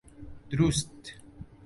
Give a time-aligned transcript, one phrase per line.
[0.49, 1.13] دروست!